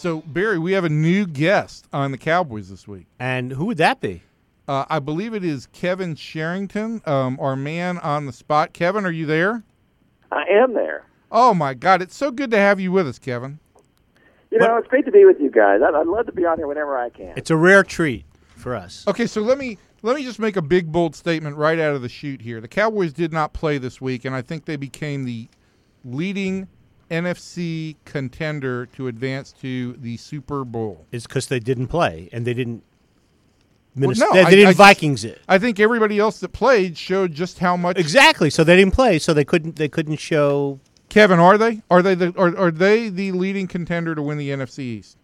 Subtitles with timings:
[0.00, 3.04] So, Barry, we have a new guest on the Cowboys this week.
[3.18, 4.22] And who would that be?
[4.66, 8.72] Uh, I believe it is Kevin Sherrington, um, our man on the spot.
[8.72, 9.62] Kevin, are you there?
[10.32, 11.04] I am there.
[11.30, 13.58] Oh my God, it's so good to have you with us, Kevin.
[14.50, 15.82] You know, it's great to be with you guys.
[15.86, 17.34] I'd, I'd love to be on here whenever I can.
[17.36, 18.24] It's a rare treat
[18.56, 19.04] for us.
[19.06, 22.00] Okay, so let me let me just make a big bold statement right out of
[22.00, 22.62] the chute here.
[22.62, 25.48] The Cowboys did not play this week, and I think they became the
[26.06, 26.68] leading
[27.10, 31.04] NFC contender to advance to the Super Bowl.
[31.12, 32.82] It's because they didn't play and they didn't.
[33.96, 36.50] Well, no, they, I- they didn't I just- Vikings it I think everybody else that
[36.52, 37.98] played showed just how much.
[37.98, 38.48] exactly.
[38.48, 39.76] So they didn't play, so they couldn't.
[39.76, 40.78] They couldn't show.
[41.08, 41.82] Kevin, are they?
[41.90, 45.16] Are they the are, are they the leading contender to win the NFC East?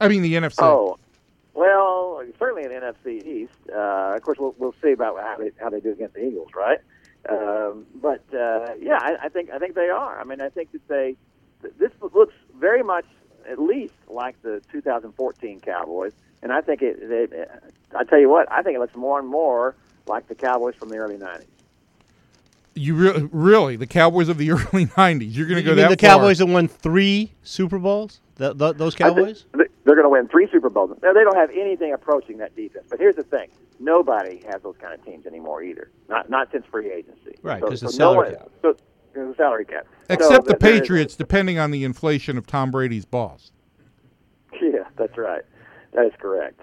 [0.00, 0.56] I mean the NFC.
[0.58, 0.98] Oh,
[1.54, 3.52] well, certainly in NFC East.
[3.72, 6.50] Uh, of course, we'll, we'll see about how they how they do against the Eagles,
[6.56, 6.78] right?
[7.28, 10.20] Um, but uh, yeah, I, I think I think they are.
[10.20, 11.16] I mean, I think that they th-
[11.62, 13.04] this looks very much
[13.48, 16.98] at least like the 2014 Cowboys, and I think it.
[17.00, 17.50] it
[17.94, 19.74] I tell you what, I think it looks more and more
[20.06, 21.44] like the Cowboys from the early 90s.
[22.74, 25.34] You re- really the Cowboys of the early '90s?
[25.34, 26.16] You're going to go mean that the far?
[26.18, 28.20] Cowboys that won three Super Bowls?
[28.36, 29.46] Th th those Cowboys?
[29.56, 30.96] th- They're going to win three Super Bowls.
[31.02, 32.86] Now, they don't have anything approaching that defense.
[32.88, 33.48] But here's the thing:
[33.80, 35.90] nobody has those kind of teams anymore either.
[36.08, 37.34] Not not since free agency.
[37.42, 38.50] Right, So- 'cause the so no salary one- cap.
[38.62, 38.76] So,
[39.14, 39.86] there's a salary cap.
[40.08, 43.52] So Except the th- there is- Patriots, depending on the inflation of Tom Brady's boss.
[44.60, 45.42] Yeah, that's right.
[45.92, 46.60] That is correct.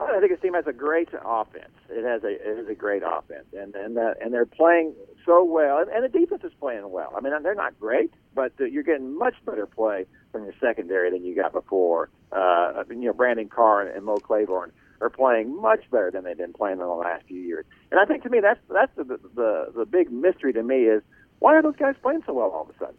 [0.00, 1.72] I think this team has a great offense.
[1.88, 4.94] It has a it has a great offense, and and uh, and they're playing
[5.24, 7.12] so well, and, and the defense is playing well.
[7.16, 11.10] I mean, they're not great, but uh, you're getting much better play from your secondary
[11.10, 12.10] than you got before.
[12.32, 16.36] Uh, you know, Brandon Carr and, and Mo Claiborne are playing much better than they've
[16.36, 17.64] been playing in the last few years.
[17.90, 21.02] And I think to me that's that's the the the big mystery to me is
[21.38, 22.94] why are those guys playing so well all of a sudden?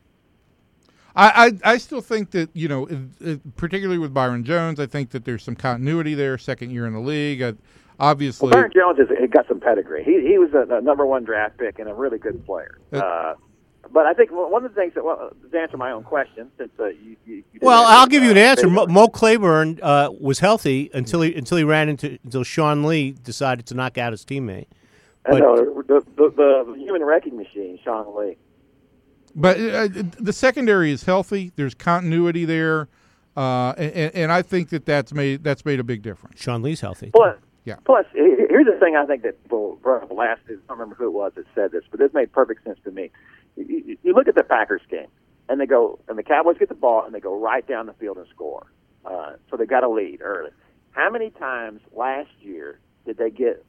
[1.15, 2.87] I, I, I still think that you know,
[3.55, 6.37] particularly with Byron Jones, I think that there's some continuity there.
[6.37, 7.53] Second year in the league, uh,
[7.99, 8.47] obviously.
[8.47, 10.03] Well, Byron Jones has got some pedigree.
[10.03, 12.77] He he was a, a number one draft pick and a really good player.
[12.93, 12.97] Uh,
[13.87, 16.51] Uh, but I think one of the things that well, to answer my own question,
[16.57, 18.69] since uh, you, you, you Well, I'll give you an uh, answer.
[18.69, 23.11] Mo, Mo Claiborne uh, was healthy until he until he ran into until Sean Lee
[23.11, 24.67] decided to knock out his teammate.
[25.27, 25.55] I know
[25.87, 26.29] the, the,
[26.65, 28.37] the human wrecking machine, Sean Lee.
[29.35, 29.87] But uh,
[30.19, 31.51] the secondary is healthy.
[31.55, 32.87] There's continuity there,
[33.35, 36.41] uh, and, and I think that that's made that's made a big difference.
[36.41, 37.11] Sean Lee's healthy.
[37.13, 37.75] Plus, Yeah.
[37.85, 40.41] plus, here's the thing I think that people brought up last.
[40.47, 42.91] I don't remember who it was that said this, but this made perfect sense to
[42.91, 43.11] me.
[43.55, 45.07] You, you, you look at the Packers game,
[45.49, 47.93] and they go, and the Cowboys get the ball, and they go right down the
[47.93, 48.65] field and score.
[49.05, 50.49] Uh, so they got a lead early.
[50.91, 53.63] How many times last year did they get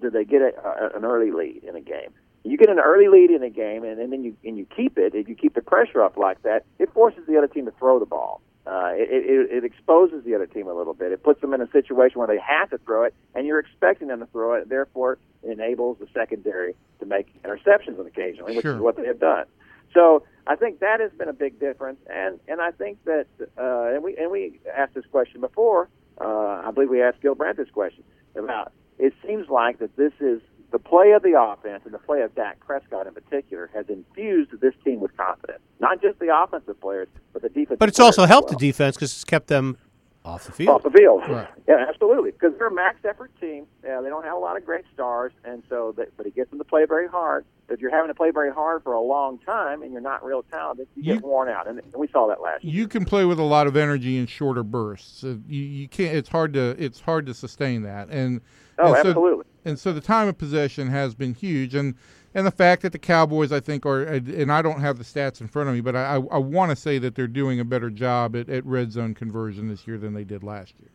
[0.00, 2.10] did they get a, a, an early lead in a game?
[2.44, 4.98] You get an early lead in a game, and, and then you and you keep
[4.98, 5.14] it.
[5.14, 7.98] If you keep the pressure up like that, it forces the other team to throw
[7.98, 8.40] the ball.
[8.64, 11.10] Uh, it, it, it exposes the other team a little bit.
[11.10, 14.06] It puts them in a situation where they have to throw it, and you're expecting
[14.08, 14.68] them to throw it.
[14.68, 18.76] Therefore, it enables the secondary to make interceptions occasionally, which Sure.
[18.76, 19.46] is what they have done.
[19.92, 23.26] So I think that has been a big difference, and and I think that
[23.58, 25.88] uh, and we and we asked this question before.
[26.20, 28.04] Uh, I believe we asked Gil Brandt this question
[28.36, 28.72] about.
[29.02, 30.40] It seems like that this is
[30.70, 34.52] the play of the offense and the play of Dak Prescott in particular has infused
[34.60, 35.60] this team with confidence.
[35.80, 37.78] Not just the offensive players, but the defense.
[37.78, 38.58] But it's also helped well.
[38.58, 39.76] the defense because it's kept them
[40.24, 40.76] off the field.
[40.76, 41.28] off the field.
[41.28, 41.48] Right.
[41.68, 42.30] Yeah, absolutely.
[42.30, 43.66] Because they're a max effort team.
[43.84, 46.48] Yeah, they don't have a lot of great stars, and so they, but it gets
[46.50, 47.44] them to play very hard.
[47.68, 50.44] If you're having to play very hard for a long time and you're not real
[50.44, 52.72] talented, you, You- get worn out, and, and we saw that last year.
[52.72, 55.22] You can play with a lot of energy in shorter bursts.
[55.24, 56.16] You, you can't.
[56.16, 56.76] It's hard to.
[56.78, 58.08] It's hard to sustain that.
[58.08, 58.40] And
[58.78, 59.44] Oh, and so- absolutely.
[59.64, 61.74] and so the time of possession has been huge.
[61.74, 61.94] And
[62.34, 65.40] and the fact that the Cowboys, I think, are and I don't have the stats
[65.40, 67.90] in front of me, but I I, want to say that they're doing a better
[67.90, 70.90] job at, at red zone conversion this year than they did last year.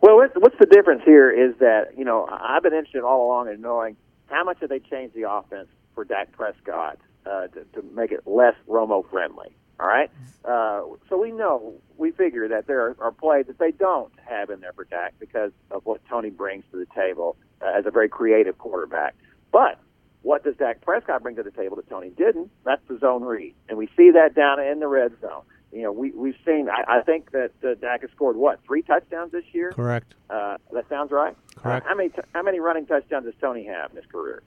[0.00, 3.48] Well, what's, what's the difference here is that you know I've been interested all along
[3.48, 3.96] in knowing
[4.26, 8.26] how much have they changed the offense for Dak Prescott uh, to, to make it
[8.26, 9.54] less Romo friendly.
[9.80, 10.10] All right,
[10.44, 14.50] uh, so we know we figure that there are, are plays that they don't have
[14.50, 17.90] in there for Dak because of what Tony brings to the table uh, as a
[17.90, 19.14] very creative quarterback.
[19.50, 19.80] But
[20.22, 22.50] what does Dak Prescott bring to the table that Tony didn't?
[22.64, 25.42] That's the zone read, and we see that down in the red zone.
[25.72, 26.68] You know, we we've seen.
[26.70, 29.72] I, I think that uh, Dak has scored what three touchdowns this year.
[29.72, 30.14] Correct.
[30.30, 31.36] Uh, that sounds right.
[31.56, 31.84] Correct.
[31.86, 34.44] How many t- how many running touchdowns does Tony have in his career?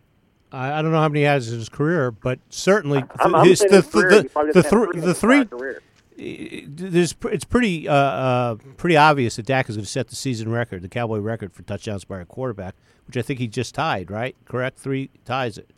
[0.51, 3.47] I, I don't know how many he has in his career, but certainly I'm, I'm
[3.47, 5.81] his, the, his career, the, the, three the three career.
[6.17, 10.51] there's it's pretty uh, uh, pretty obvious that Dak is going to set the season
[10.51, 12.75] record, the Cowboy record for touchdowns by a quarterback,
[13.07, 14.09] which I think he just tied.
[14.09, 14.35] Right?
[14.45, 14.77] Correct?
[14.77, 15.69] Three ties it.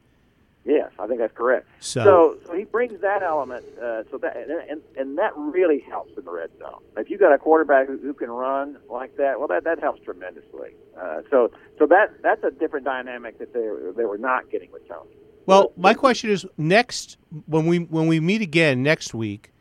[1.09, 1.67] Yes, I think that's correct.
[1.79, 3.65] So- so, so he brings that element.
[3.81, 6.81] Uh, so that and, and and that really helps in the red zone.
[6.97, 10.01] If you got a quarterback who, who can run like that, well, that that helps
[10.03, 10.75] tremendously.
[10.99, 14.87] Uh, so so that that's a different dynamic that they they were not getting with
[14.87, 15.09] Tony.
[15.45, 17.17] Well, my question is next
[17.47, 19.51] when we when we meet again next week,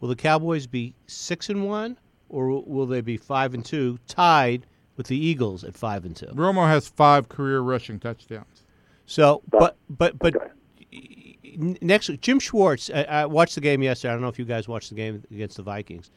[0.00, 4.66] will the Cowboys be six and one, or will they be five and two, tied
[4.96, 6.26] with the Eagles at five and two?
[6.26, 8.62] Romo has five career rushing touchdowns.
[9.04, 10.46] So, but but but Okay.
[11.80, 12.90] Next Jim Schwartz.
[12.94, 14.10] I, I watched the game yesterday.
[14.10, 16.10] I don't know if you guys watched the game against the Vikings.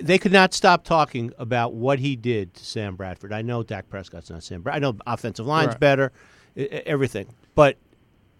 [0.00, 3.32] They could not stop talking about what he did to Sam Bradford.
[3.32, 4.62] I know Dak Prescott's not Sam.
[4.62, 5.80] Brad- I know offensive line's Right.
[5.80, 6.12] better,
[6.56, 7.76] everything, but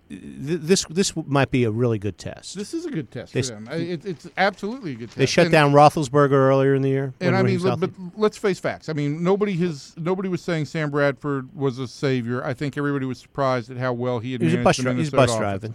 [0.09, 2.55] this this might be a really good test.
[2.57, 3.69] This is a good test They for them.
[3.73, 5.19] It, it's absolutely a good test.
[5.19, 7.13] They shut And- down Roethlisberger earlier in the year.
[7.21, 8.89] And I mean, was but let's face facts.
[8.89, 12.45] I mean, nobody has nobody was saying Sam Bradford was a savior.
[12.45, 15.11] I think everybody was surprised at how well he had he managed bus, the he's
[15.11, 15.75] bus driving.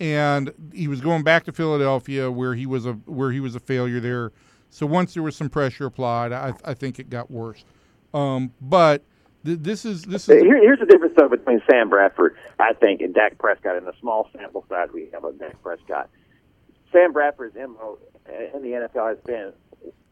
[0.00, 3.60] and he was going back to Philadelphia where he was a where he was a
[3.60, 4.32] failure there.
[4.70, 7.64] So once there was some pressure applied, I, I think it got worse.
[8.12, 9.02] Um, but
[9.44, 13.14] this is this is Here, here's the difference though between Sam Bradford, I think, and
[13.14, 16.08] Dak Prescott, and the small sample size we have of Dak Prescott.
[16.92, 17.98] Sam Bradford's mo
[18.54, 19.52] in the NFL has been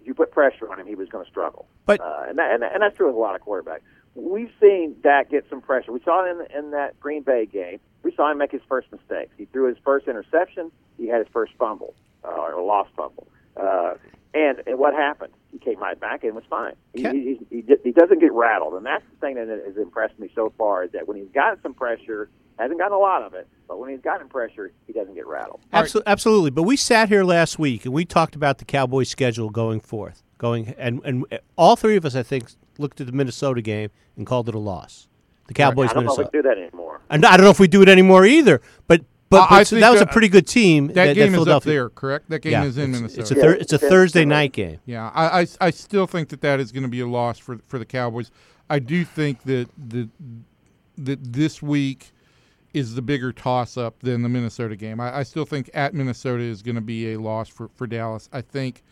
[0.04, 1.66] you put pressure on him, he was going to struggle.
[1.84, 3.80] But- uh, and, that, and and that's true with a lot of quarterbacks.
[4.14, 5.92] We've seen Dak get some pressure.
[5.92, 7.80] We saw it in in that Green Bay game.
[8.02, 9.32] We saw him make his first mistakes.
[9.36, 10.70] He threw his first interception.
[10.96, 11.94] He had his first fumble
[12.24, 13.28] uh, or lost fumble.
[13.56, 13.94] Uh,
[14.36, 15.32] and, and what happened?
[15.50, 16.74] He came right back and was fine.
[16.92, 19.76] He, Can- he, he, he, he doesn't get rattled, and that's the thing that has
[19.76, 20.84] impressed me so far.
[20.84, 22.28] Is that when he's gotten some pressure,
[22.58, 25.60] hasn't gotten a lot of it, but when he's gotten pressure, he doesn't get rattled.
[25.72, 26.50] Absolutely, absolutely.
[26.50, 30.22] But we sat here last week and we talked about the Cowboys' schedule going forth,
[30.38, 31.24] going and and
[31.56, 34.58] all three of us, I think, looked at the Minnesota game and called it a
[34.58, 35.08] loss.
[35.48, 36.30] The Cowboys, I don't know if Minnesota.
[36.32, 37.00] we do that anymore.
[37.08, 38.60] And I don't know if we do it anymore either.
[38.88, 40.88] But but, I- I but so think that was a uh, pretty good team.
[40.88, 42.28] that game is up there, correct?
[42.28, 43.20] That game Yeah, is in it's, Minnesota.
[43.22, 44.26] It's a thir- it's a it's Thursday Philly.
[44.26, 44.78] night game.
[44.86, 47.58] Yeah, I, I, I still think that that is going to be a loss for
[47.66, 48.30] for the Cowboys.
[48.70, 50.08] I do think that that
[50.98, 52.12] that this week
[52.74, 55.00] is the bigger toss up than the Minnesota game.
[55.00, 58.28] I, I still think at Minnesota is going to be a loss for, for Dallas.
[58.34, 58.82] I think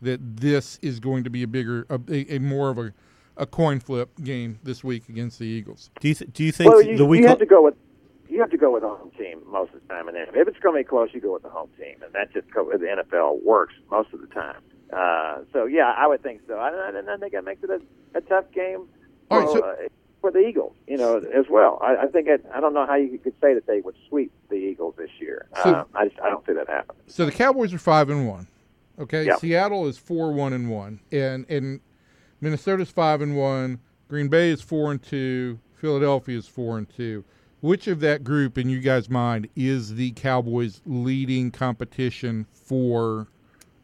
[0.00, 2.92] that this is going to be a bigger a, a, a more of a,
[3.36, 5.90] a coin flip game this week against the Eagles.
[6.00, 7.74] Do you th- do you think Well, you, the week you have to go with
[8.28, 10.58] you have to go with the home team most of the time, and if it's
[10.58, 12.78] going to be close, you go with the home team, and that's just co- the
[12.86, 14.56] NFL works most of the time.
[14.92, 16.54] Uh, so yeah, I would think so.
[16.54, 17.80] I, and I think that makes it a,
[18.16, 18.86] a tough game
[19.28, 19.74] for, right, so- uh,
[20.20, 21.78] for the Eagles, you know, as well.
[21.82, 24.32] I, I think it, I don't know how you could say that they would sweep
[24.48, 25.46] the Eagles this year.
[25.62, 26.96] So- uh, I just I don't see that happen.
[27.06, 28.46] So the Cowboys are five and one.
[28.98, 29.36] Okay, Yeah.
[29.36, 31.80] Seattle is four one and one, and and
[32.40, 33.80] Minnesota's five and one.
[34.08, 35.58] Green Bay is four and two.
[35.74, 37.24] Philadelphia is four and two.
[37.64, 43.26] Which of that group, in you guys' mind, is the Cowboys' leading competition for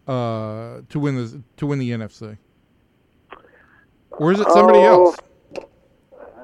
[0.06, 2.37] uh, to win the to win the NFC?
[4.10, 5.16] Or is it somebody Oh, else?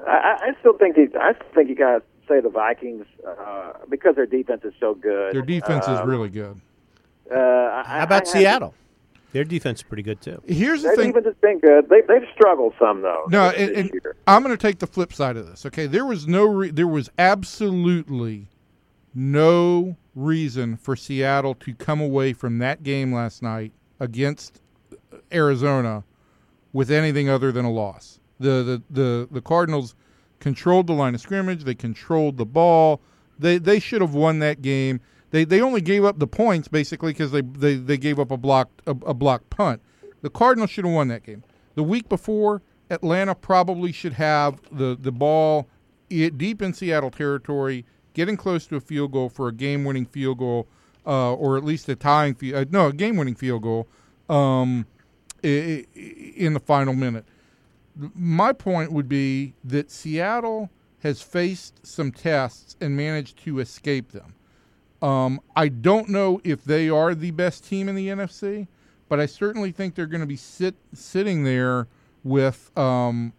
[0.07, 3.05] I, I I still think these, I still think you got to say the Vikings
[3.27, 5.35] uh, because their defense is so good.
[5.35, 6.59] Their defense is Um, really good.
[7.31, 8.73] Uh, I- How I about have- Seattle?
[9.33, 10.41] Their defense is pretty good too.
[10.47, 11.07] Here's the Their thing.
[11.11, 11.89] defense has been good.
[11.89, 13.25] They, they've struggled some though.
[13.29, 13.91] No, and, and.
[14.25, 15.65] I'm going to take the flip side of this.
[15.65, 18.47] Okay, there was no, re- there was absolutely
[19.13, 24.61] no reason for Seattle to come away from that game last night against
[25.33, 26.03] Arizona
[26.73, 28.19] with anything other than a loss.
[28.39, 29.95] The the the, the Cardinals
[30.39, 31.63] controlled the line of scrimmage.
[31.63, 33.01] They controlled the ball.
[33.39, 35.01] They they should have won that game.
[35.31, 38.37] They they only gave up the points basically because they, they they gave up a
[38.37, 39.81] blocked a, a blocked punt.
[40.21, 41.43] The Cardinals should have won that game.
[41.75, 45.67] The week before, Atlanta probably should have the the ball
[46.09, 50.67] deep in Seattle territory, getting close to a field goal for a game-winning field goal,
[51.05, 52.55] uh, or at least a tying field.
[52.55, 53.87] Uh, no, a game-winning field goal
[54.29, 54.85] um,
[55.43, 57.25] in the final minute.
[58.15, 60.69] my point would be that Seattle
[60.99, 64.33] has faced some tests and managed to escape them.
[65.01, 68.67] Um, I don't know if they are the best team in the NFC,
[69.09, 71.87] but I certainly think they're going to be sit sitting there
[72.23, 73.33] with um,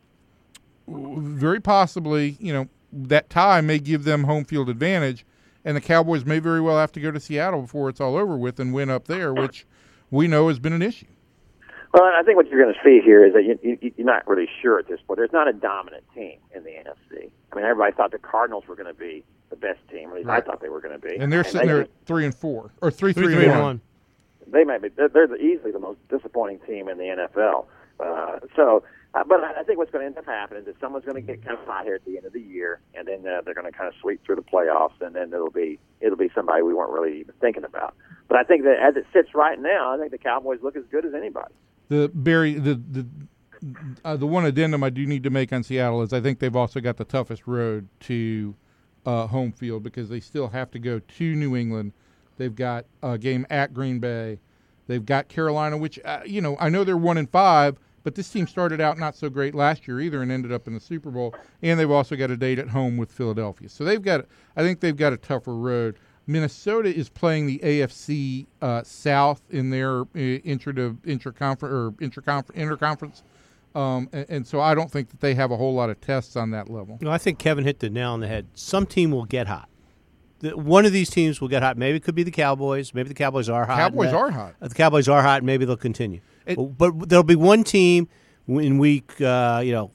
[0.87, 5.27] very possibly, you know, that tie may give them home field advantage,
[5.65, 8.37] and the Cowboys may very well have to go to Seattle before it's all over
[8.37, 9.67] with and win up there, which
[10.11, 11.07] we know has been an issue.
[11.93, 14.27] Well, I think what you're going to see here is that you, you, you're not
[14.29, 15.19] really sure at this point.
[15.19, 17.31] There's not a dominant team in the NFC.
[17.53, 20.11] I mean, everybody thought the Cardinals were going to be the best team.
[20.11, 20.43] At least Right.
[20.43, 21.17] I thought they were going to be.
[21.17, 23.53] And they're sitting they, there at three and four, or three, Three, three, three, and
[23.53, 23.63] and one.
[23.63, 23.81] one.
[24.51, 24.89] They might be.
[24.89, 27.67] They're, they're the, easily the most disappointing team in the NFL.
[28.01, 28.83] Uh, so,
[29.15, 31.17] uh, but I I think what's going to end up happening is that someone's going
[31.17, 33.41] to get kind of hot here at the end of the year, and then uh,
[33.45, 36.31] they're going to kind of sweep through the playoffs, and then it'll be it'll be
[36.35, 37.95] somebody we weren't really even thinking about.
[38.29, 40.85] But I think that as it sits right now, I think the Cowboys look as
[40.91, 41.53] good as anybody.
[41.89, 43.07] The Barry, the the
[44.05, 46.55] uh, the one addendum I do need to make on Seattle is I think they've
[46.55, 48.55] also got the toughest road to
[49.09, 51.93] uh, home field because they still have to go to New England.
[52.37, 54.39] They've got a game at Green Bay.
[54.87, 58.29] They've got Carolina, which uh, you know I know they're one and five, but this
[58.29, 61.11] team started out not so great last year either and ended up in the Super
[61.11, 61.35] Bowl.
[61.63, 64.81] And they've also got a date at home with Philadelphia, so they've got I think
[64.81, 65.97] they've got a tougher road.
[66.27, 73.23] Minnesota is playing the AFC uh, South in their uh, intra interconference or interconference interconference,
[73.79, 76.35] um, and, and so I don't think that they have a whole lot of tests
[76.37, 76.99] on that level.
[77.01, 78.47] No, I think Kevin hit the nail on the head.
[78.55, 79.69] Some team will get hot.
[80.41, 81.77] The, one of these teams will get hot.
[81.77, 82.93] Maybe it could be the Cowboys.
[82.95, 83.77] Maybe the Cowboys are hot.
[83.77, 84.55] Cowboys that- are hot.
[84.61, 86.21] Uh, The Cowboys are hot, and maybe they'll continue.
[86.47, 88.09] It- but, but there'll be one team
[88.49, 89.91] in week, uh, you know,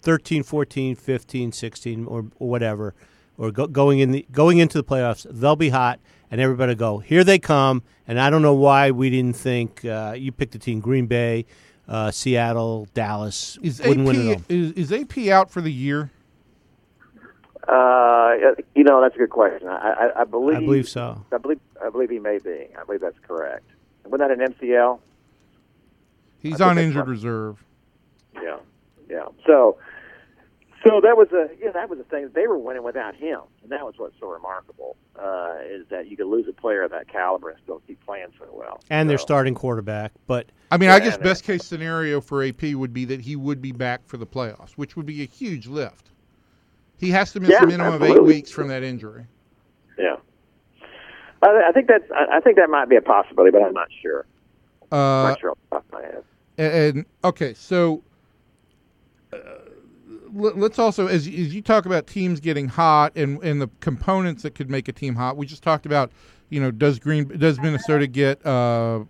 [0.00, 2.94] 13, 14, 15, 16, or, or whatever,
[3.36, 5.26] or go, going in the going into the playoffs.
[5.30, 7.82] They'll be hot, and everybody will go here they come.
[8.06, 11.46] And I don't know why we didn't think uh, you picked the team Green Bay,
[11.88, 16.10] uh, Seattle, Dallas Is wouldn't win it AP is, is AP out for the year?
[17.66, 18.34] Uh,
[18.74, 19.68] you know, that's a good question.
[19.68, 19.74] I,
[20.14, 20.56] I, I believe.
[20.56, 21.22] I believe so.
[21.32, 21.60] I believe.
[21.84, 22.66] I believe he may be.
[22.78, 23.64] I believe that's correct.
[24.04, 25.00] Wasn't that an MCL?
[26.40, 27.62] He's on injured reserve.
[28.34, 28.56] Yeah,
[29.10, 29.26] yeah.
[29.44, 29.76] So,
[30.84, 32.30] so that was a yeah, that was the thing.
[32.34, 36.16] They were winning without him, and that was what's so remarkable uh, is that you
[36.16, 38.80] could lose a player of that caliber and still keep playing so well.
[38.90, 42.74] And their So- starting quarterback, but I mean, I guess best case scenario for AP
[42.74, 45.66] would be that he would be back for the playoffs, which would be a huge
[45.66, 46.10] lift.
[46.98, 49.24] He has to miss Yeah, a minimum of eight weeks from that injury.
[49.98, 50.16] Yeah.
[51.42, 52.04] I, I think that's.
[52.10, 54.26] I, I think that might be a possibility, but I'm not sure.
[54.90, 56.24] I'm Uh, not sure off the top of my head.
[56.58, 58.02] and, and okay, so
[59.32, 59.67] uh, let-
[60.32, 64.54] let's also as as you talk about teams getting hot and and the components that
[64.54, 65.36] could make a team hot.
[65.36, 66.12] We just talked about,
[66.48, 69.04] you know, does Green does Minnesota get uh,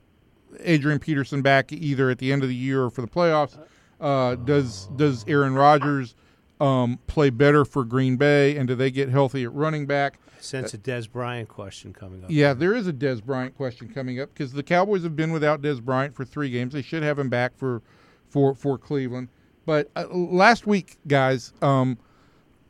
[0.60, 3.58] Adrian Peterson back either at the end of the year or for the playoffs?
[4.00, 6.14] Uh, does does Aaron Rodgers
[6.60, 10.18] um, play better for Green Bay, and do they get healthy at running back?
[10.40, 12.30] sense a Dez Bryant question coming up.
[12.30, 15.62] Yeah, there is a Dez Bryant question coming up because the Cowboys have been without
[15.62, 16.72] Dez Bryant for three games.
[16.72, 17.82] They should have him back for
[18.28, 19.28] for for Cleveland.
[19.68, 21.98] But uh, last week, guys, um,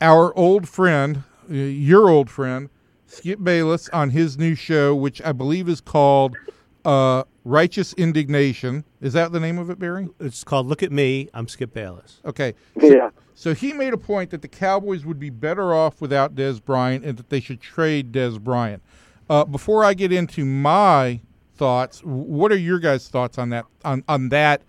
[0.01, 2.71] our old friend, uh, your old friend,
[3.07, 6.37] Skip Bayless, on his new show, which I believe is called
[6.85, 8.83] uh, Righteous Indignation.
[9.01, 10.09] Is that the name of it, Barry?
[10.19, 11.29] It's called Look at Me.
[11.35, 12.21] I'm Skip Bayless.
[12.25, 12.55] Okay.
[12.75, 13.11] Yeah.
[13.37, 17.05] So he made a point that the Cowboys would be better off without Dez Bryant
[17.05, 18.83] and that they should trade Dez Bryant.
[19.31, 21.21] Uh, before I get into my
[21.55, 24.63] thoughts, what are your guys' thoughts on that on, on that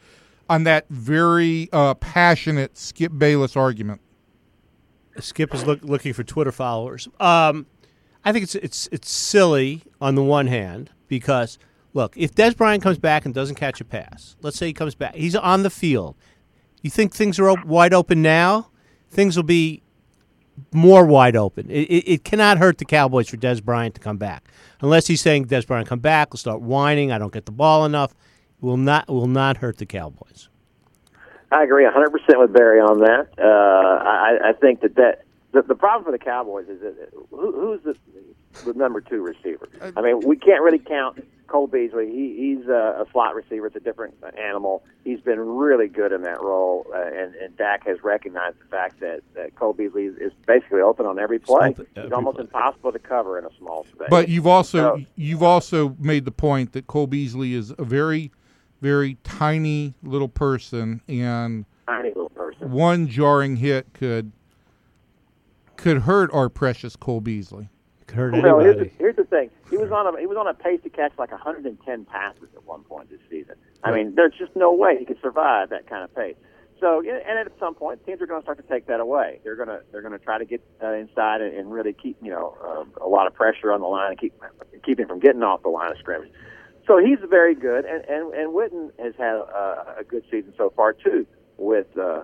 [0.50, 4.02] on that very uh, passionate Skip Bayless argument?
[5.20, 7.08] Skip is look, looking for Twitter followers.
[7.20, 7.68] Um,
[8.26, 11.58] I think it's it's it's silly on the one hand because
[11.94, 14.96] look, if Dez Bryant comes back and doesn't catch a pass, let's say he comes
[14.96, 16.16] back, he's on the field.
[16.82, 18.70] You think things are wide open now?
[19.10, 19.84] Things will be
[20.74, 21.70] more wide open.
[21.70, 24.50] It, it, it cannot hurt the Cowboys for Dez Bryant to come back,
[24.82, 26.32] unless he's saying Dez Bryant come back.
[26.32, 27.12] We'll start whining.
[27.12, 28.14] I don't get the ball enough.
[28.62, 30.50] It will not will not hurt the Cowboys.
[31.52, 33.30] I agree 100% with Barry on that.
[33.40, 37.52] Uh, I, I think that, that the, the problem for the Cowboys is that who,
[37.52, 39.68] who's the, the number two receiver?
[39.98, 42.12] I mean, we can't really count Cole Beasley.
[42.12, 43.66] He, he's a, a slot receiver.
[43.66, 44.84] It's a different animal.
[45.04, 49.00] He's been really good in that role, uh, and, and Dak has recognized the fact
[49.00, 51.70] that, that Cole Beasley is, is basically open on every play.
[51.72, 52.44] It's, every He's almost play.
[52.44, 54.08] impossible to cover in a small space.
[54.12, 58.32] But you've also So- you've also made the point that Cole Beasley is a very
[58.82, 62.72] very tiny little person and tiny little person.
[62.72, 64.32] one jarring hit could
[65.78, 67.70] could hurt our precious Cole Beasley.
[68.02, 68.96] It could hurt Well, here's the, anybody.
[68.98, 69.50] here's the thing.
[69.70, 72.64] He was on a he was on a pace to catch like 110 passes at
[72.66, 73.56] one point this season.
[73.84, 76.36] I mean, there's just no way he could survive that kind of pace.
[76.82, 79.42] So, and at some point, teams are going to start to take that away.
[79.44, 82.18] They're going to they're going to try to get uh, inside and, and really keep
[82.22, 84.34] you know uh, a lot of pressure on the line and keep
[84.86, 86.32] keep him from getting off the line of scrimmage.
[86.90, 90.74] So he's very good, and and and Witten has had a, a good season so
[90.76, 91.28] far too
[91.58, 92.24] with uh,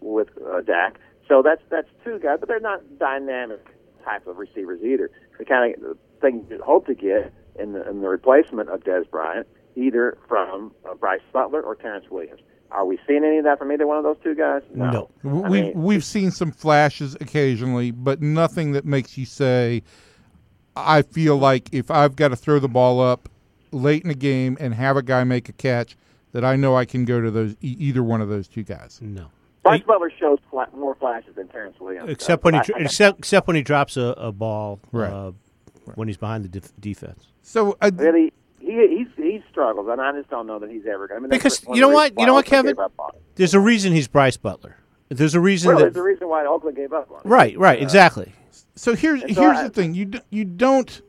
[0.00, 1.00] with uh, Dak.
[1.28, 3.66] So that's that's two guys, but they're not dynamic
[4.04, 5.10] type of receivers either.
[5.36, 9.10] The kind of thing you hope to get in the, in the replacement of Dez
[9.10, 12.40] Bryant, either from uh, Brice Butler or Terrance Williams.
[12.70, 14.62] Are we seeing any of that from either one of those two guys?
[14.72, 15.10] No.
[15.24, 19.82] I We mean, we've seen some flashes occasionally, but nothing that makes you say,
[20.76, 23.28] "I feel like if I've got to throw the ball up
[23.74, 25.96] late in a game and have a guy make a catch,
[26.32, 28.98] that I know I can go to those e- either one of those two guys."
[29.02, 29.26] No.
[29.62, 32.06] Brice Butler shows fla- more flashes than Terrance Williams.
[32.06, 34.78] does, Except when he but I- I- except except when he drops a, a ball
[34.92, 35.10] Right.
[35.12, 35.32] uh,
[35.94, 37.28] when he's behind the def- defense.
[37.42, 41.08] So uh, really, he he's he struggles, and I just don't know that he's ever
[41.08, 41.18] going.
[41.18, 42.12] I mean, that's Because you know what?
[42.18, 42.72] You know what, Kevin?
[42.72, 43.20] gave up on him.
[43.36, 44.76] There's a reason he's Brice Butler.
[45.08, 47.30] There's a reason Well, that there's a reason why Oakland gave up on him.
[47.30, 48.32] right, right, exactly.
[48.74, 51.04] so here's And so here's I- the thing you d- you don't l-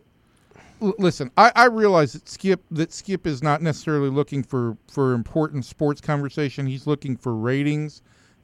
[0.80, 1.32] listen.
[1.38, 6.02] I, I realize that Skip that Skip is not necessarily looking for for important sports
[6.02, 6.66] conversation.
[6.68, 8.02] He's looking for ratings,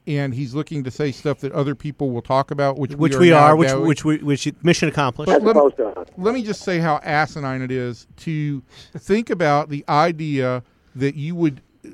[0.07, 3.19] and he's looking to say stuff that other people will talk about, which Which we
[3.27, 5.29] we are, are, which which we, which mission accomplished.
[5.29, 6.07] Let me- opposed to us.
[6.17, 8.61] let me just say how asinine it is to
[8.97, 10.63] think about the idea
[10.95, 11.89] that you would uh,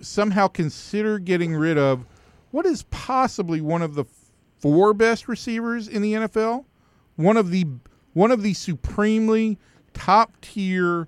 [0.00, 2.04] somehow consider getting rid of
[2.50, 4.04] what is possibly one of the
[4.58, 6.64] four best receivers in the NFL,
[7.16, 7.64] one of the
[8.18, 9.58] one of the supremely
[9.94, 11.06] top tier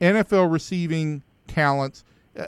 [0.00, 2.02] NFL receiving talents.
[2.38, 2.46] Uh,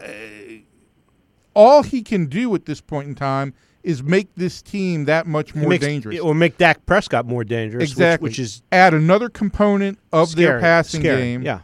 [1.54, 5.50] all he can do at this point in time is make this team that much
[5.50, 7.82] It more makes- dangerous or make Dak Prescott more dangerous.
[7.82, 8.24] which- exactly.
[8.28, 11.20] which, is add another component of their passing scary.
[11.20, 11.42] game.
[11.42, 11.60] Yeah,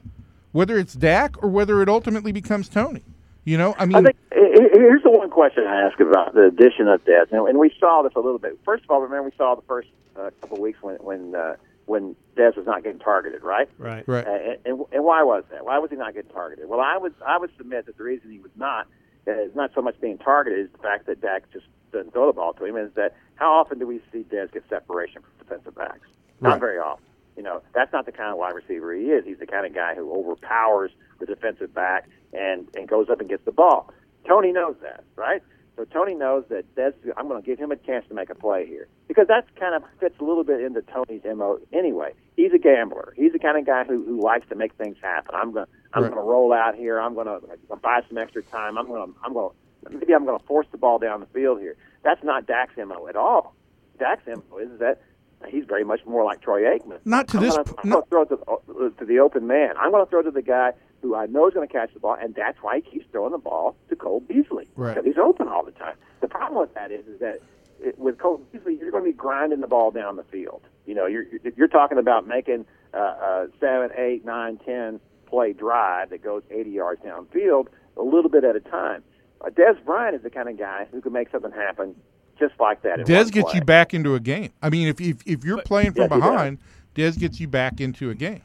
[0.53, 3.03] Whether it's Dak or whether it ultimately becomes Tony.
[3.45, 6.35] You know, I mean, I think he- he- here's the one question I ask about
[6.35, 8.59] the addition of Dez, and, and we saw this a little bit.
[8.65, 11.57] First of all, remember we saw the first uh, couple of weeks when when uh,
[11.87, 13.68] when Dez was not getting targeted, right?
[13.79, 14.07] right.
[14.09, 14.27] right.
[14.27, 15.64] Uh, and, and, and why was that?
[15.64, 16.68] Why was he not getting targeted?
[16.68, 18.87] Well, I would I would submit that the reason he was not
[19.29, 22.27] uh, is not so much being targeted is the fact that Dak just doesn't throw
[22.27, 22.77] the ball to him.
[22.77, 26.09] Is that how often do we see Dez get separation from defensive backs?
[26.40, 26.61] Not Right.
[26.61, 27.05] very often.
[27.37, 29.25] You know, that's not the kind of wide receiver he is.
[29.25, 33.29] He's the kind of guy who overpowers the defensive back and and goes up and
[33.29, 33.92] gets the ball.
[34.27, 35.42] Tony knows that, right?
[35.77, 38.35] So Tony knows that Dez, I'm going to give him a chance to make a
[38.35, 41.59] play here because that kind of fits a little bit into Tony's mo.
[41.73, 43.13] Anyway, he's a gambler.
[43.17, 45.35] He's the kind of guy who, who likes to make things happen.
[45.35, 46.13] I'm going I'm Right.
[46.13, 47.01] going to roll out here.
[47.01, 47.41] I'm going to
[47.83, 48.79] buy some extra time.
[48.79, 49.51] I'm going to I'm going
[49.85, 51.77] to maybe I'm going to force the ball down the field here.
[52.05, 53.55] That's not Dak's mo at all.
[53.99, 55.01] Dak's mo is that
[55.49, 57.01] he's very much more like Troy Aikman.
[57.05, 59.71] Not to I'm this Gonna, p- I'm no- going to throw to the open man.
[59.81, 60.71] I'm going to throw to the guy
[61.05, 63.33] who I know is going to catch the ball, and that's why he keeps throwing
[63.33, 64.95] the ball to Cole Beasley Right.
[64.95, 65.97] because he's open all the time.
[66.23, 67.40] The problem with that is, is that
[67.79, 70.62] it, with Cole Beasley, you're going to be grinding the ball down the field.
[70.87, 72.64] You know, you're you're- you're talking about making
[72.95, 77.67] uh, a seven, eight, nine, ten play drive that goes 80 yards downfield
[77.99, 79.03] a little bit at a time.
[79.43, 81.95] Uh, Dez Bryant is the kind of guy who can make something happen
[82.38, 83.01] just like that.
[83.01, 83.59] in Dez gets play.
[83.59, 84.51] you back into a game.
[84.62, 86.59] I mean, if if, if you're playing from Yes, behind,
[86.95, 88.40] Dez gets you back into a game.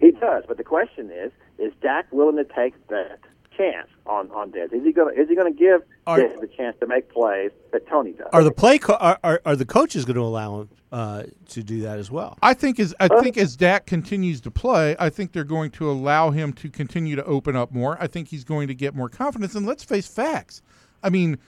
[0.00, 3.20] He does, but the question is: Is Dak willing to take that
[3.56, 4.72] chance on on Dez?
[4.72, 5.14] Is he going?
[5.14, 8.12] to Is he going to give Are- Dez the chance to make plays that Tony
[8.12, 8.28] does?
[8.32, 11.62] Are the play co- are, are are the coaches going to allow him uh, to
[11.62, 12.38] do that as well?
[12.42, 15.90] I think as I think as Dak continues to play, I think they're going to
[15.90, 17.96] allow him to continue to open up more.
[18.00, 19.54] I think he's going to get more confidence.
[19.54, 20.62] And let's face facts.
[21.02, 21.38] I mean,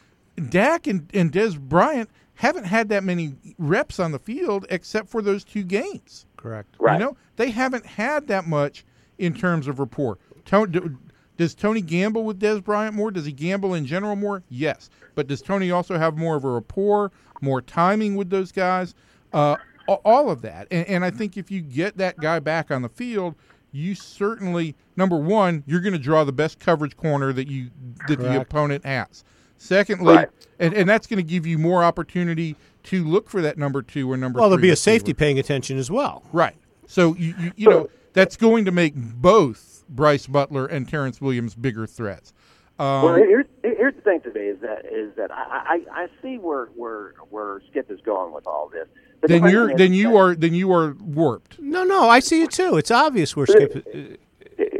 [0.48, 5.20] Dak and, and Dez Bryant haven't had that many reps on the field except for
[5.22, 6.26] those two games.
[6.36, 6.74] Correct.
[6.78, 6.94] Right.
[6.94, 8.84] You know, they haven't had that much
[9.20, 10.18] in terms of rapport.
[10.44, 10.98] Tony, do-
[11.36, 13.10] does Tony gamble with Dez Bryant more?
[13.10, 14.42] Does he gamble in general more?
[14.50, 14.90] Yes.
[15.14, 18.94] But does Tony also have more of a rapport, more timing with those guys?
[19.32, 19.56] Uh,
[19.88, 20.66] all of that.
[20.70, 23.34] And, and I think if you get that guy back on the field,
[23.72, 27.70] you certainly number one, you're going to draw the best coverage corner that you
[28.08, 29.24] that the opponent has.
[29.56, 30.28] Secondly, Right.
[30.58, 34.10] and, and that's going to give you more opportunity to look for that number two
[34.10, 34.40] or number.
[34.40, 34.94] Well, there'll be a receiver.
[34.96, 36.22] safety paying attention as well.
[36.32, 36.56] Right.
[36.86, 41.54] So you you, you know that's going to make both Brice Butler and Terrance Williams
[41.54, 42.32] bigger threats.
[42.78, 46.38] Um, well, here's here's the thing today is that is that I I, I see
[46.38, 48.88] where where where Skip is going with all this.
[49.20, 51.58] But the then you're then you are then you are warped.
[51.60, 52.78] No, no, I see it too.
[52.78, 53.76] It's obvious where Skip.
[53.76, 54.16] uh,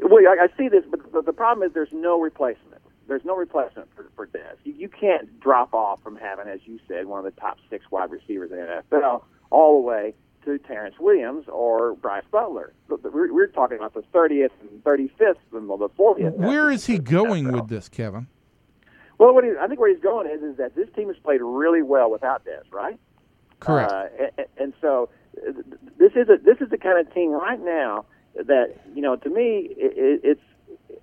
[0.02, 2.80] Well, I, I see this, but the, the problem is there's no replacement.
[3.06, 4.56] There's no replacement for, for Dez.
[4.64, 7.84] You, you can't drop off from having, as you said, one of the top six
[7.90, 12.72] wide receivers in the NFL all the way to Terrance Williams or Brice Butler.
[12.88, 16.32] But- but We're, we're talking about the 30th and 35th and the 40th.
[16.34, 18.26] Where is he going with this, Kevin?
[19.18, 21.42] Well, what he, I think where he's going is is that this team has played
[21.42, 22.98] really well without Dez, right?
[23.60, 23.92] Correct.
[23.92, 24.06] Uh,
[24.38, 25.10] and, and so
[25.98, 29.28] this is a this is the kind of team right now that you know to
[29.28, 30.40] me it, it's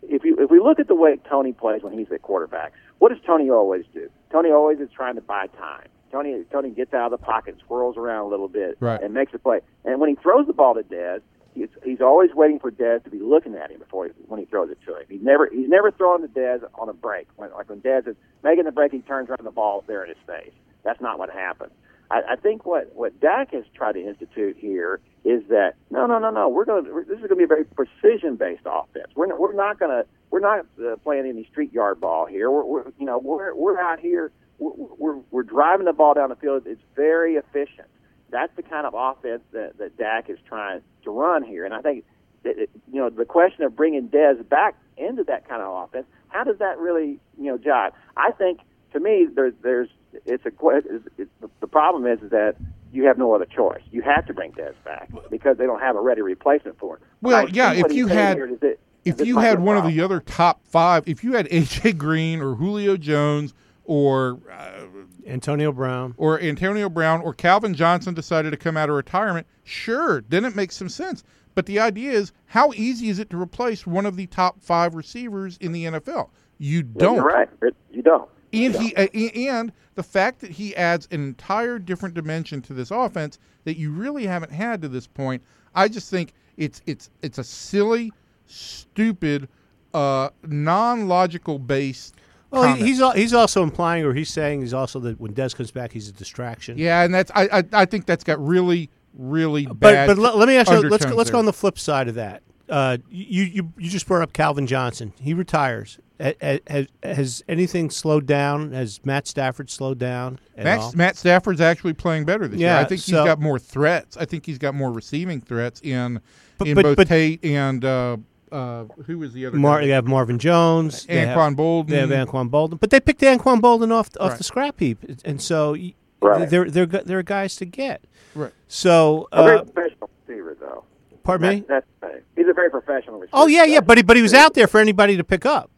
[0.01, 3.09] if you if we look at the way Tony plays when he's at quarterback, what
[3.09, 4.09] does Tony always do?
[4.31, 5.87] Tony always is trying to buy time.
[6.11, 9.01] Tony Tony gets out of the pocket, swirls around a little bit, Right.
[9.01, 9.59] and makes a play.
[9.85, 11.21] And when he throws the ball to Dez,
[11.55, 14.45] he's he's always waiting for Dez to be looking at him before he, when he
[14.45, 15.03] throws it to him.
[15.09, 17.27] He's never he's never throwing to Dez on a break.
[17.35, 20.09] When, like when Dez is making the break, he turns around the ball there in
[20.09, 20.53] his face.
[20.83, 21.71] That's not what happens.
[22.09, 26.19] I, I think what what Dak has tried to institute here is that no no
[26.19, 29.07] no no we're going to this is going to be a very precision based offense.
[29.15, 32.49] We're not, we're not going to we're not uh, playing any street yard ball here.
[32.49, 36.35] We're, we're you know we're we're out here we're, we're driving the ball down the
[36.35, 36.63] field.
[36.65, 37.87] It's very efficient.
[38.29, 41.81] That's the kind of offense that that Dak is trying to run here, and I
[41.81, 42.03] think
[42.43, 46.05] that it, you know the question of bringing Dez back into that kind of offense.
[46.27, 47.91] How does that really you know jive?
[48.17, 48.59] I think
[48.91, 49.87] to me there's there's
[50.25, 52.55] it's a it's, it's, the problem is that
[52.91, 53.81] you have no other choice.
[53.91, 57.03] You have to bring Dez back because they don't have a ready replacement for him.
[57.21, 60.19] Well, I yeah, if you had- here is if you had one of the other
[60.19, 63.53] top five, if you had AJ Green or Julio Jones
[63.87, 64.81] or uh,
[65.25, 66.13] Antonio Brown.
[66.17, 70.55] or Antonio Brown or Calvin Johnson decided to come out of retirement, sure, then it
[70.55, 71.23] makes some sense.
[71.55, 74.93] But the idea is, how easy is it to replace one of the top five
[74.93, 76.29] receivers in the NFL?
[76.59, 77.15] You don't.
[77.15, 77.49] You're right.
[77.63, 78.29] It- You don't.
[78.53, 79.07] And he uh,
[79.51, 83.91] and the fact that he adds an entire different dimension to this offense that you
[83.91, 85.43] really haven't had to this point,
[85.75, 88.13] I just think it's it's it's a silly,
[88.45, 89.49] stupid,
[89.93, 92.15] uh, non-logical based.
[92.57, 92.85] Well, comment.
[92.87, 96.09] he's he's also implying, or he's saying, he's also that when Dez comes back, he's
[96.09, 96.77] a distraction.
[96.77, 100.07] yeah, and that's I, I I think that's got really really bad.
[100.07, 100.79] but let, let me ask you.
[100.89, 102.43] Let's go, let's go on the flip side of that.
[102.69, 105.13] Uh, you, you you just brought up Calvin Johnson.
[105.21, 105.99] He retires.
[106.19, 108.71] Ha- ha- Has, has anything slowed down?
[108.73, 110.39] Has Matt Stafford slowed down?
[110.57, 112.73] Matt, Matt Stafford's actually playing better this year.
[112.75, 114.17] I think so- he's got more threats.
[114.17, 116.19] I think he's got more receiving threats in
[116.57, 118.17] But- in but- both but- Tate and uh,
[118.51, 119.87] uh, who was the other Mar- guy?
[119.87, 121.05] they have Marvin Jones.
[121.05, 121.87] they have- Anquan Boldin.
[121.87, 124.37] They have Anquan Boldin, but they picked Anquan Boldin off off Right.
[124.37, 125.75] the scrap heap, and so
[126.21, 126.49] Right.
[126.49, 128.01] they're they're they're guys to get.
[128.35, 128.51] Right.
[128.67, 130.83] So, A very uh, professional receiver, though.
[131.23, 131.63] pardon me.
[131.67, 133.31] That's, that's he's a very professional receiver.
[133.33, 135.71] Oh yeah, yeah, but he, but he was out there for anybody to pick up.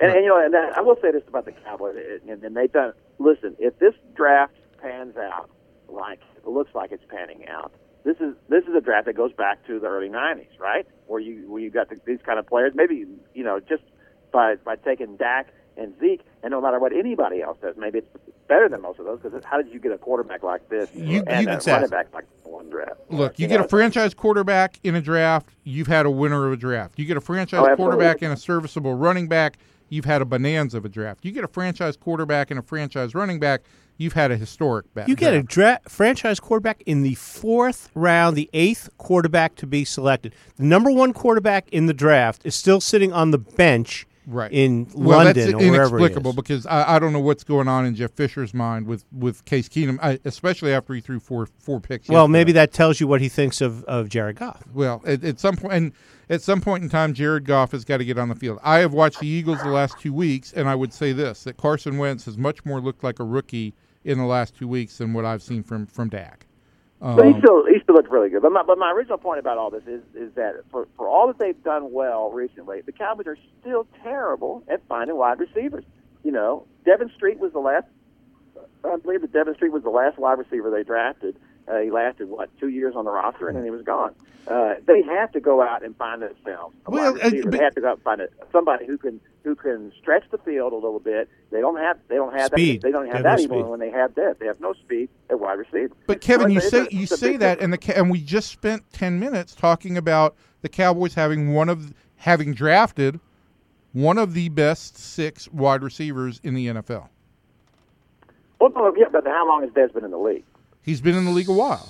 [0.00, 1.94] And, and you know, and that, I will say this about the Cowboys,
[2.28, 2.92] and, and they've done.
[3.18, 5.50] Listen, if this draft pans out
[5.88, 7.70] like it looks like it's panning out,
[8.04, 10.86] this is this is a draft that goes back to the early '90s, right?
[11.06, 12.72] Where you where you got the, these kind of players.
[12.74, 13.82] Maybe you know just
[14.32, 18.08] by by taking Dak and Zeke, and no matter what anybody else does, maybe it's
[18.48, 19.20] better than most of those.
[19.22, 22.08] Because how did you get a quarterback like this You- and you- a running back
[22.12, 23.00] like one draft?
[23.08, 23.66] Look, you, You get know?
[23.66, 26.98] a franchise quarterback in a draft, you've had a winner of a draft.
[26.98, 29.56] You get a franchise Oh, quarterback and a serviceable running back,
[29.88, 31.24] you've had a bonanza of a draft.
[31.24, 33.62] You get a franchise quarterback and a franchise running back,
[34.00, 35.08] you've had a historic back.
[35.08, 35.84] You get a draft.
[35.84, 40.34] dra- franchise quarterback in the fourth round, the eighth quarterback to be selected.
[40.56, 44.88] The number one quarterback in the draft is still sitting on the bench right in
[44.94, 47.94] well, London that's or wherever inexplicable because I, I don't know what's going on in
[47.94, 52.08] Jeff Fisher's mind with with Case Keenum, I, especially after he threw four four picks.
[52.08, 52.32] Well, yesterday.
[52.32, 54.62] maybe that tells you what he thinks of, of Jared Goff.
[54.72, 55.92] Well, at, at some point, and
[56.28, 58.58] at some point in time, Jared Goff has got to get on the field.
[58.62, 61.56] I have watched the Eagles the last two weeks, and I would say this: that
[61.56, 65.12] Carson Wentz has much more looked like a rookie in the last two weeks than
[65.12, 66.46] what I've seen from from Dak.
[67.00, 68.42] But he Um, still he still looked really good.
[68.42, 71.26] But my, but my original point about all this is is that for for all
[71.28, 75.84] that they've done well recently, the Cowboys are still terrible at finding wide receivers.
[76.24, 77.86] You know, Devin Street was the last.
[78.84, 81.36] I believe that Devin Street was the last wide receiver they drafted.
[81.70, 84.12] Uh, he lasted what two years on the roster, and then he was gone.
[84.48, 87.74] Uh, they have to go out and find themselves a Well, uh, but- they have
[87.76, 90.76] to go out and find a, somebody who can who can stretch the field a
[90.76, 91.28] little bit.
[91.50, 92.80] They don't have they don't have Speed.
[92.82, 93.70] that they don't They have have that no even speed.
[93.70, 94.40] when they have that.
[94.40, 95.94] They have no speed at wide receiver.
[96.06, 98.82] But Kevin, So you say you say big that, and the and we just spent
[98.92, 103.20] ten minutes talking about the Cowboys having one of having drafted
[103.92, 107.08] one of the best six wide receivers in the NFL.
[108.60, 110.44] Well, yeah, but how long has Dez been in the league?
[110.90, 111.88] He's been in the league a while.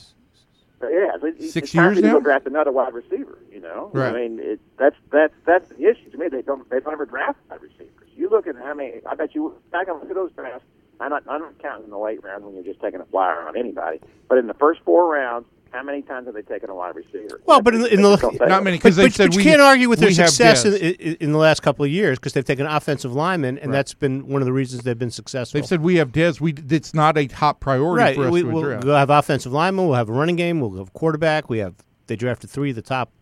[0.83, 2.13] Uh, Yeah, Six it's years to now?
[2.19, 3.39] go draft another wide receiver.
[3.51, 4.15] You know, Right.
[4.15, 6.29] I mean, it, that's that's that's the issue to me.
[6.29, 8.09] They don't they don't ever draft wide receivers.
[8.15, 9.01] You look at how many.
[9.09, 10.67] I bet you back and look at those drafts.
[11.01, 13.41] I'm not I'm not counting in the late rounds when you're just taking a flyer
[13.49, 14.01] on anybody.
[14.29, 17.41] But in the first four rounds, how many times have they taken a wide receiver?
[17.47, 18.65] Well, but in the- in the- Don't say Not it.
[18.65, 21.17] many because they but, said but you we can't argue with their success in, in,
[21.21, 24.43] in the last couple of years because they've taken offensive linemen, and that's been one
[24.43, 25.59] of the reasons they've been successful.
[25.61, 26.41] They've said we have Dez.
[26.41, 29.53] We it's not a top priority right, for us we, to will we'll have offensive
[29.53, 31.49] linemen, we'll have a running game, we'll have quarterback.
[31.49, 31.75] We have
[32.07, 33.13] they drafted three of the top,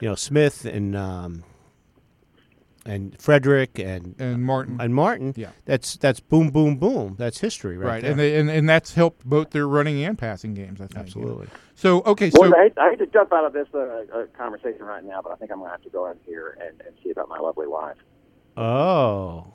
[0.00, 1.44] you know, Smith and um,
[2.90, 4.80] and Frederick and and Martin.
[4.80, 5.32] and Martin.
[5.36, 5.50] Yeah.
[5.64, 7.14] that's that's boom, boom, boom.
[7.18, 7.86] That's history, right?
[7.86, 8.10] right, there.
[8.10, 10.80] and, they, and and that's helped both their running and passing games.
[10.80, 11.46] I think absolutely.
[11.76, 14.26] So okay, so Boys, I, hate, I hate to jump out of this uh, uh,
[14.36, 16.80] conversation right now, but I think I'm going to have to go in here and,
[16.80, 17.96] and see about my lovely wife.
[18.56, 19.46] Oh,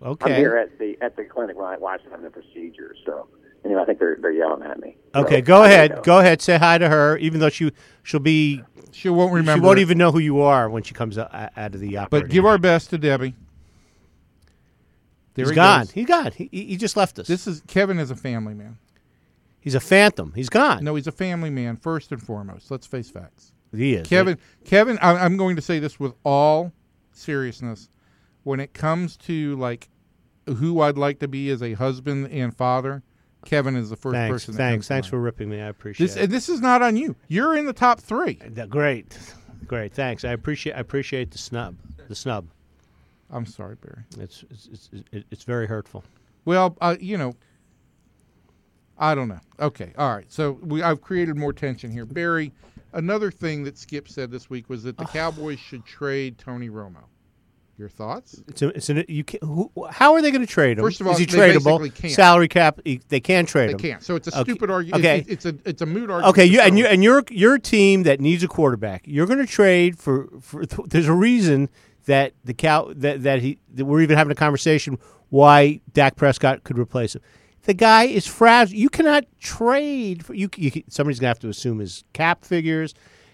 [0.00, 0.32] okay.
[0.32, 2.94] I'm here at the at the clinic right watching the procedure.
[3.04, 3.26] So
[3.64, 4.96] anyway, I think they're they're yelling at me.
[5.14, 6.02] Okay, So, go ahead.
[6.02, 6.40] Go ahead.
[6.42, 7.72] Say hi to her, even though she
[8.02, 9.60] she'll be she won't remember.
[9.60, 9.82] she won't it.
[9.82, 12.28] even know who you are when she comes uh, out, out of the operating.
[12.28, 13.34] But give our best to Debbie.
[15.34, 15.80] There He's he gone.
[15.80, 15.90] goes.
[15.92, 16.32] He gone.
[16.32, 17.26] He, he just left us.
[17.26, 18.78] This is Kevin is a family man.
[19.60, 20.32] He's a phantom.
[20.34, 20.84] He's gone.
[20.84, 22.70] No, he's a family man first and foremost.
[22.70, 23.52] Let's face facts.
[23.74, 24.06] he is.
[24.08, 26.72] Kevin, Kevin, I'm going to say this with all
[27.12, 27.88] seriousness.
[28.42, 29.88] When it comes to like
[30.46, 33.04] who I'd like to be as a husband and father,
[33.44, 34.32] Kevin is the first Thanks.
[34.32, 34.54] person.
[34.54, 34.88] that Thanks.
[34.88, 35.60] Thanks for ripping me.
[35.60, 36.16] I appreciate this.
[36.16, 36.24] it.
[36.24, 37.16] And this is not on you.
[37.28, 38.34] You're in the top three.
[38.34, 39.18] Th- Great.
[39.66, 39.92] Great.
[39.92, 40.24] Thanks.
[40.24, 40.74] I appreciate.
[40.74, 41.76] I appreciate the snub.
[42.08, 42.46] The snub.
[43.30, 44.02] I'm sorry, Barry.
[44.18, 46.04] It's it's it's, it's- it's very hurtful.
[46.44, 47.34] Well, uh, you know,
[48.98, 49.40] I don't know.
[49.58, 50.30] Okay, all right.
[50.30, 52.52] So we I've created more tension here, Barry.
[52.92, 57.04] Another thing that Skip said this week was that the Cowboys should trade Tony Romo.
[57.78, 58.40] Your thoughts?
[58.48, 60.84] It's a, it's an, you can, who, how are they going to trade him?
[60.84, 61.92] First of all, is he they tradable?
[61.94, 62.12] can't.
[62.12, 62.78] Salary cap?
[62.84, 63.78] he- They can trade They him.
[63.78, 64.02] They can't.
[64.02, 64.50] So it's a Okay.
[64.52, 65.02] stupid argument.
[65.02, 65.24] Okay.
[65.26, 66.26] It's, it's a it's a moot argument.
[66.38, 69.02] Okay, you and you and you're you're team that needs a quarterback.
[69.06, 70.64] You're going to trade for for.
[70.86, 71.70] There's a reason
[72.04, 74.98] that the cow that that he that we're even having a conversation
[75.30, 77.22] why Dak Prescott could replace him.
[77.62, 78.76] The guy is fragile.
[78.76, 80.24] You cannot trade.
[80.26, 82.92] For, you, you somebody's going to have to assume his cap figures,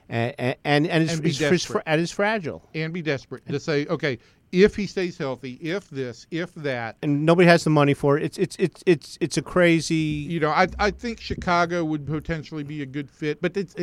[0.09, 2.63] and and and, and, And it's, and it's fragile.
[2.75, 4.19] and be desperate to say, okay,
[4.51, 6.97] if he stays healthy, if this, if that.
[7.03, 8.25] And nobody has the money for it.
[8.25, 9.95] It's it's it's it's it's a crazy.
[9.95, 13.75] You know, I I think Chicago would potentially be a good fit, but it's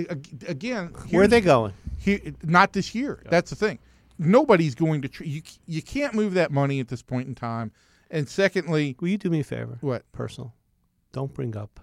[0.47, 1.73] again, Where are they going?
[1.97, 3.21] He, not this year.
[3.29, 3.79] That's the thing.
[4.17, 5.07] Nobody's going to.
[5.07, 7.71] Tr- you you can't move that money at this point in time.
[8.11, 9.77] And secondly, Will you do me a favor?
[9.81, 10.09] what?
[10.13, 10.53] Personal.
[11.11, 11.79] Don't bring up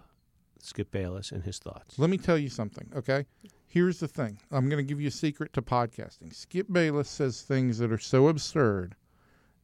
[0.64, 1.98] Skip Bayless and his thoughts.
[1.98, 2.88] Let me tell you something.
[2.94, 3.26] Okay.
[3.66, 4.38] Here's the thing.
[4.50, 6.34] I'm going to give you a secret to podcasting.
[6.34, 8.94] Skip Bayless says things that are so absurd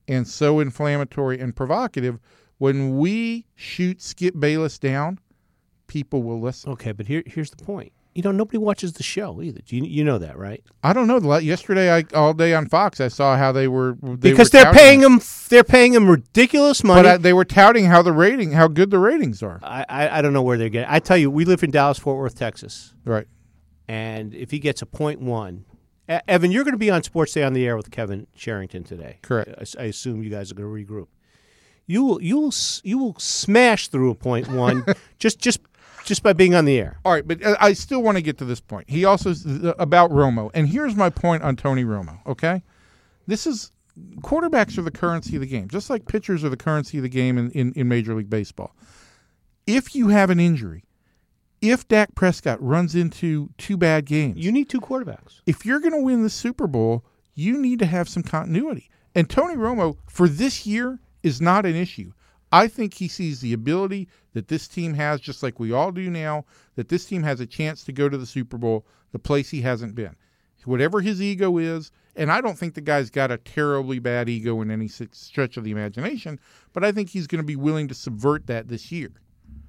[0.09, 2.19] and so inflammatory and provocative.
[2.57, 5.19] When we shoot Skip Bayless down,
[5.87, 6.73] people will listen.
[6.73, 7.93] Okay, but here here's the point.
[8.19, 9.61] You know, nobody watches the show either.
[9.69, 10.61] You you know that, right?
[10.83, 11.39] I don't know.
[11.39, 14.73] Yesterday, I all day on Fox, I saw how they were they because were they're
[14.73, 15.21] paying them.
[15.49, 16.99] They're paying them ridiculous money.
[17.05, 19.61] But I, they were touting how the rating, how good the ratings are.
[19.63, 20.91] I, I I don't know where they're getting.
[20.91, 23.29] I tell you, we live in Dallas Fort Worth, Texas, Right.
[23.87, 25.65] and if he gets a point one,
[26.09, 29.19] Evan, you're going to be on Sports Day on the air with Kevin Sherrington today.
[29.23, 29.49] Correct.
[29.79, 31.07] I assume you guys are going to regroup.
[31.87, 34.85] You will you will you will smash through a point one
[35.21, 35.61] just just
[36.09, 36.99] just by being on the air.
[37.05, 38.88] All right, but uh, I still want to get to this point.
[38.90, 39.44] He also s-
[39.79, 42.18] about Romo, and here's my point on Tony Romo.
[42.27, 42.62] Okay,
[43.27, 43.71] this is
[44.21, 47.09] quarterbacks are the currency of the game, just like pitchers are the currency of the
[47.09, 48.75] game in, in, in Major League Baseball.
[49.66, 50.85] If you have an injury,
[51.61, 55.40] if Dak Prescott runs into two bad games, You need two quarterbacks.
[55.47, 58.88] if you're going to win the Super Bowl, you need to have some continuity.
[59.14, 62.12] And Tony Romo, for this year, is not an issue.
[62.53, 66.09] I think he sees the ability that this team has, just like we all do
[66.11, 66.45] now,
[66.77, 69.63] that this team has a chance to go to the Super Bowl, the place he
[69.63, 70.17] hasn't been.
[70.65, 74.61] Whatever his ego is, and I don't think the guy's got a terribly bad ego
[74.61, 76.39] in any stretch of the imagination,
[76.75, 79.13] but I think he's going to be willing to subvert that this year.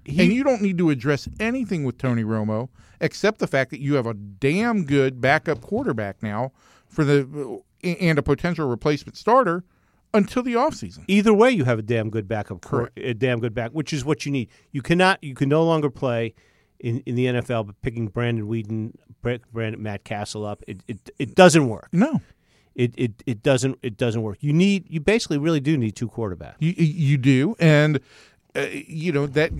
[0.07, 3.93] and you don't need to address anything with Tony Romo except the fact that you
[3.93, 6.51] have a damn good backup quarterback now
[6.87, 9.63] for the uh, and a potential replacement starter
[10.13, 11.03] until the offseason.
[11.07, 12.97] Either way, you have a damn good backup, Correct.
[12.97, 14.49] a damn good back, which is what you need.
[14.71, 16.33] You cannot, you can no longer play
[16.79, 21.35] in, in the NFL, but picking Brandon Weeden, Brandon Matt Cassel up, it, it it
[21.35, 21.89] doesn't work.
[21.91, 22.21] No,
[22.75, 24.37] It, it it doesn't it doesn't work.
[24.39, 26.55] You need you basically really do need two quarterbacks.
[26.59, 27.99] you you do, and
[28.55, 29.51] uh, you know that.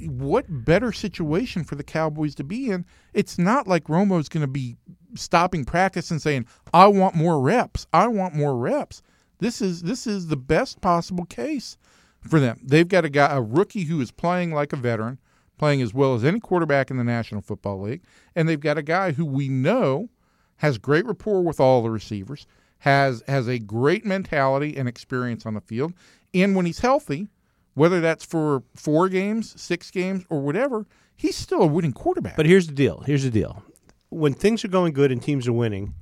[0.00, 2.86] What better situation for the Cowboys to be in?
[3.14, 4.76] It's not like Romo's going to be
[5.14, 7.86] stopping practice and saying, "I want more reps.
[7.92, 9.02] I want more reps."
[9.38, 11.76] This is this is the best possible case
[12.20, 12.60] for them.
[12.62, 15.18] They've got a guy, a rookie who is playing like a veteran,
[15.58, 18.02] playing as well as any quarterback in the National Football League,
[18.34, 20.08] and they've got a guy who we know
[20.56, 22.46] has great rapport with all the receivers,
[22.78, 25.92] has has a great mentality and experience on the field,
[26.34, 27.28] and when he's healthy,
[27.74, 32.36] whether that's for four games, six games, or whatever, he's still a winning quarterback.
[32.36, 33.02] But here's the deal.
[33.06, 33.62] Here's the deal.
[34.10, 35.94] When things are going good and teams are winning,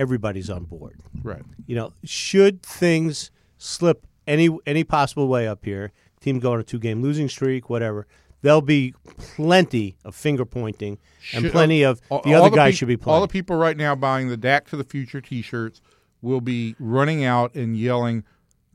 [0.00, 0.98] everybody's on board.
[1.22, 6.60] right, You know, should things slip any any possible way up here, team go on
[6.60, 8.06] a two game losing streak, whatever,
[8.42, 10.98] there'll be plenty of finger pointing
[11.34, 13.56] and Should- plenty uh, of all- the other guys peop- should be All the people
[13.56, 15.80] right now buying the Dak to the Future T-shirts
[16.22, 18.24] will be running out and yelling,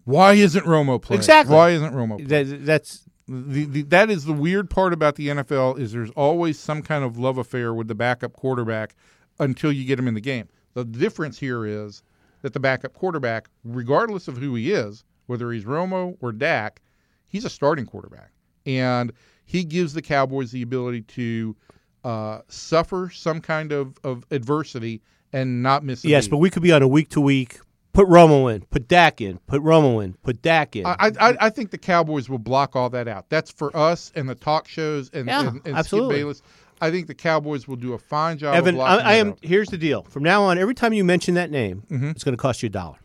[0.03, 1.19] "Why isn't Romo playing?
[1.19, 1.55] Exactly.
[1.55, 2.27] Why isn't Romo?" Playing?
[2.49, 6.59] That, that's the, the, that is the weird part about the NFL is there's always
[6.59, 8.95] some kind of love affair with the backup quarterback
[9.39, 10.47] until you get him in the game.
[10.75, 12.03] The difference here is
[12.41, 16.81] that the backup quarterback, regardless of who he is, whether he's Romo or Dak,
[17.27, 18.31] he's a starting quarterback,
[18.65, 19.11] and
[19.45, 21.55] he gives the Cowboys the ability to
[22.03, 25.01] uh, suffer some kind of, of adversity
[25.33, 26.03] and not miss.
[26.03, 26.31] A yes, beat.
[26.31, 27.59] but we could be on a week to week.
[27.93, 30.85] Put Romo in, put Dak in, put Romo in, put Dak in.
[30.85, 33.29] I, I I think the Cowboys will block all that out.
[33.29, 36.15] That's for us and the talk shows and, Yeah, and, and absolutely.
[36.15, 36.41] Skip Bayless.
[36.81, 38.55] I think the Cowboys will do a fine job.
[38.55, 39.29] Evan, of I, I am.
[39.29, 39.39] out.
[39.41, 40.03] Here's the deal.
[40.03, 42.09] From now on, every time you mention that name, Mm-hmm.
[42.09, 42.97] it's going to cost you a dollar.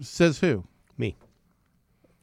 [0.00, 0.64] Says who?
[0.98, 1.16] Me.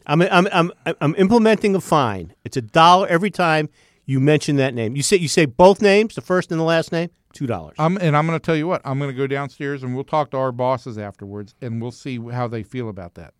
[0.06, 2.34] I'm, I'm, I'm, I'm implementing a fine.
[2.44, 3.70] It's a dollar every time
[4.06, 4.96] you mention that name.
[4.96, 7.76] You say you say both names, the first and the last name, two dollars.
[7.80, 8.82] I'm and I'm going to tell you what.
[8.84, 12.20] I'm going to go downstairs and we'll talk to our bosses afterwards and we'll see
[12.32, 13.34] how they feel about that.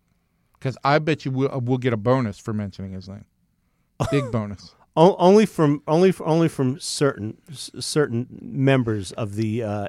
[0.54, 3.24] Because I bet you we'll, we'll get a bonus for mentioning his name.
[4.10, 4.74] Big bonus.
[4.94, 9.88] O- only from only only from certain certain members of the uh,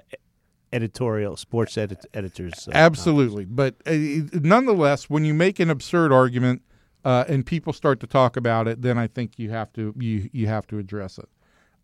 [0.72, 2.68] editorial sports edit- editors.
[2.68, 3.92] Uh, Absolutely, but uh,
[4.34, 6.62] nonetheless, when you make an absurd argument
[7.04, 10.30] uh, and people start to talk about it, then I think you have to you
[10.32, 11.30] you have to address it.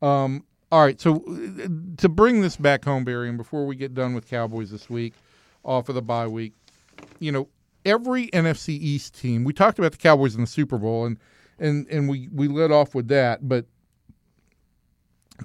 [0.02, 3.94] Um, all right, so uh, to bring this back home, Barry, and before we get
[3.94, 5.14] done with Cowboys this week,
[5.64, 6.54] off of the bye week,
[7.20, 7.50] you know,
[7.86, 9.44] every NFC East team.
[9.44, 11.18] We talked about the Cowboys in the Super Bowl, and
[11.60, 13.66] and and we we led off with that, but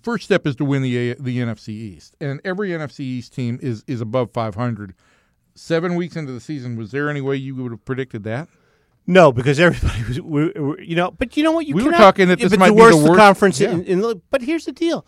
[0.03, 3.59] first step is to win the A, the NFC East, and every NFC East team
[3.63, 4.95] is is above 500.
[5.57, 8.49] Seven weeks into the season, was there any way you would have predicted that?
[9.07, 11.13] No, because everybody was, we, we- you know.
[11.13, 11.67] But you know what?
[11.67, 13.61] You We were talking that this might the be the worst, worst- conference.
[13.61, 13.71] yeah.
[13.71, 15.07] In, in, but here's the deal: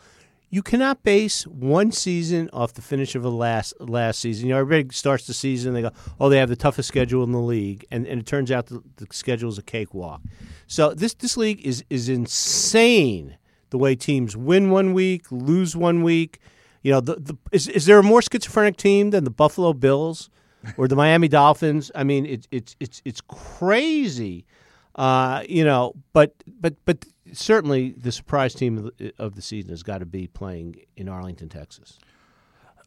[0.49, 4.47] you cannot base one season off the finish of the last last season.
[4.47, 7.33] You know, everybody starts the season, they go, "Oh, they have the toughest schedule in
[7.33, 10.23] the league," and, and it turns out the, the schedule is a cakewalk.
[10.67, 13.37] So this this league is is insane.
[13.71, 16.39] The way teams win one week, lose one week.
[16.83, 20.31] You know, the, the is is there a more schizophrenic team than the Buffalo Bills
[20.77, 21.91] or the Miami Dolphins?
[21.95, 24.47] I mean, it's it's it's it's crazy.
[24.95, 29.71] Uh, you know, but but but certainly the surprise team of the, of the season
[29.71, 31.99] has got to be playing in Arlington, Texas.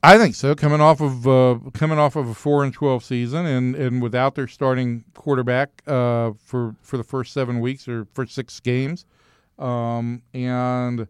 [0.02, 0.56] I think so.
[0.56, 4.36] Coming off of uh, coming off of a four and twelve season, and, and without
[4.36, 9.06] their starting quarterback uh, for for the first seven weeks or for six games,
[9.58, 11.08] um, and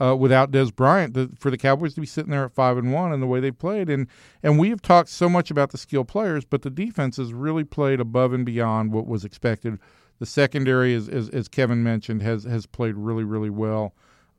[0.00, 2.90] uh, without Dez Bryant, the, for the Cowboys to be sitting there at five and
[2.90, 4.06] one, and the way they played, and
[4.42, 7.64] and we have talked so much about the skill players, but the defense has really
[7.64, 9.78] played above and beyond what was expected.
[10.22, 13.92] The secondary, as as, as Kevin mentioned, has has played really really well.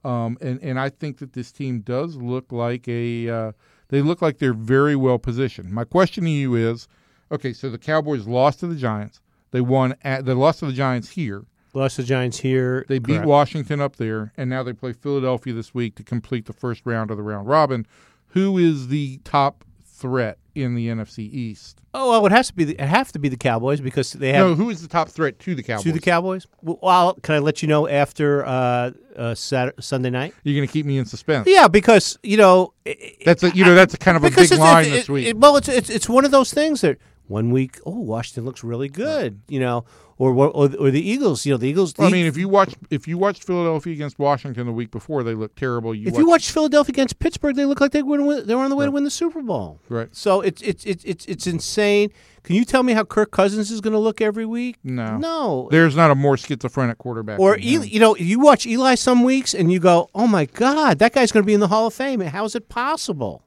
[0.06, 3.52] Um, and and I think that this team does look like a uh,
[3.89, 5.74] they look like they're very well positioned.
[5.74, 6.88] My question to you is,
[7.34, 9.19] okay, so the Cowboys lost to the Giants.
[9.52, 11.43] They won at they lost to the Giants here.
[11.74, 12.86] Lost the Giants here.
[12.88, 13.28] They beat Correct.
[13.28, 17.12] Washington up there, and now they play Philadelphia this week to complete the first round
[17.12, 17.86] of the round robin.
[18.28, 21.82] Who is the top threat in the NFC East?
[21.94, 22.63] Oh well, it has to be.
[22.66, 25.10] The, it have to be the Cowboys because they have No, who is the top
[25.10, 25.84] threat to the Cowboys?
[25.84, 26.48] to the Cowboys.
[26.62, 30.34] Well, well, can I let you know after uh, uh, Saturday, Sunday night?
[30.44, 31.48] You're going to keep me in suspense.
[31.48, 34.39] Yeah, because you know i- That's a you know that's a kind of a big
[34.52, 35.28] it's- line it- this week.
[35.28, 38.63] it- well, it's, it's it's one of those things that one week, oh, Washington looks
[38.66, 39.86] really good, you know,
[40.17, 41.93] or or, or the Eagles, you know, the Eagles.
[41.97, 45.23] Well, I mean, if you watch if you watched Philadelphia against Washington the week before,
[45.23, 45.93] they looked terrible.
[45.93, 48.69] You if you watch Philadelphia against Pittsburgh, they look like they were they were on
[48.69, 49.80] the way to win the Super Bowl.
[49.89, 50.13] Right.
[50.15, 52.12] So it's it's it's it's it's insane.
[52.43, 54.76] Can you tell me how Kirk Cousins is going to look every week?
[54.84, 55.17] No.
[55.17, 55.69] no.
[55.71, 57.39] there's not a more schizophrenic quarterback.
[57.39, 57.58] Or.
[57.58, 61.13] Eli, you know, you watch Eli some weeks and you go, "Oh my God, that
[61.13, 62.19] guy's going to be in the Hall of Fame.
[62.19, 63.43] How is it possible?"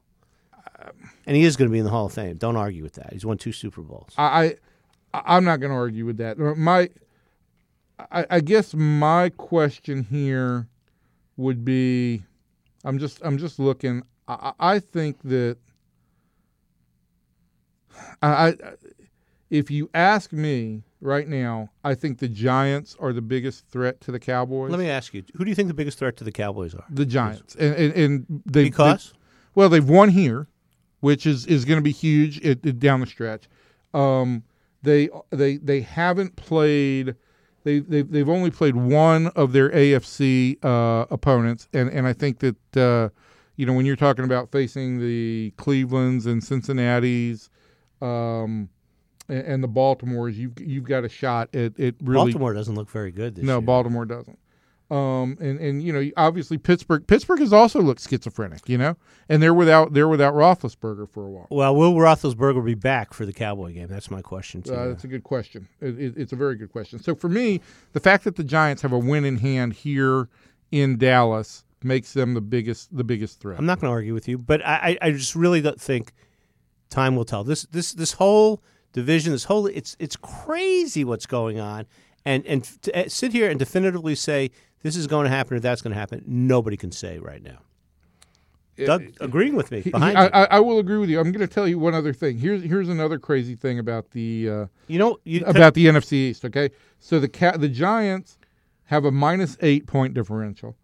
[1.27, 2.37] And he is going to be in the Hall of Fame.
[2.37, 3.11] Don't argue with that.
[3.11, 4.13] He's won two Super Bowls.
[4.17, 4.55] I
[5.25, 6.37] I'm not going to argue with that.
[6.37, 6.89] My,
[8.11, 10.67] I, I guess my question here
[11.35, 12.23] would be,
[12.83, 14.03] I'm just I'm just looking.
[14.27, 15.57] I, I think that
[18.21, 18.53] I, I,
[19.49, 24.11] if you ask me right now, I think the Giants are the biggest threat to
[24.11, 24.71] the Cowboys.
[24.71, 26.85] Let me ask you: Who do you think the biggest threat to the Cowboys are?
[26.89, 29.13] the Giants, and and, and they Because
[29.55, 30.47] Well, they've won here,
[30.99, 33.47] which is, is going to be huge it, it- down the stretch.
[33.93, 34.43] Um,
[34.83, 37.15] they they they haven't played.
[37.63, 42.39] They they they've only played one of their AFC uh, opponents, and and I think
[42.39, 43.09] that uh,
[43.55, 47.49] you know when you're talking about facing the Cleveland's and Cincinnati's.
[48.01, 48.69] Um,
[49.29, 51.95] and, and the Baltimore's, you've you've got a shot at it.
[52.01, 53.61] Really, Baltimore doesn't look very good this no, year.
[53.61, 54.39] No, Baltimore doesn't.
[54.89, 58.95] Um, and and you know, obviously Pittsburgh Pittsburgh has also looked schizophrenic, you know,
[59.27, 61.47] and they're without they're without Roethlisberger for a while.
[61.49, 63.87] Well, will Roethlisberger be back for the Cowboy game?
[63.89, 65.67] That's my question to Uh, that's a good question.
[65.81, 66.99] It, it, it's a very good question.
[66.99, 67.59] So for me,
[67.91, 70.29] the fact that the Giants have a win in hand here
[70.71, 73.59] in Dallas makes them the biggest the biggest threat.
[73.59, 76.13] I'm not going to argue with you, but I, I I just really don't think
[76.89, 77.43] time will tell.
[77.43, 78.63] This this this whole
[78.93, 81.85] division, this whole it's it's crazy what's going on,
[82.27, 84.51] and and to uh, sit here and definitively say
[84.83, 87.59] this is going to happen or that's going to happen, nobody can say right now.
[88.85, 90.27] Doug agreeing with me He- I.
[90.27, 91.19] I, I will agree with you.
[91.19, 92.37] I'm going to tell you one other thing.
[92.37, 96.45] Here's here's another crazy thing about the uh, you know you about the NFC East.
[96.45, 96.69] Okay,
[96.99, 98.37] so the ca- the Giants
[98.85, 100.75] have a minus eight point differential.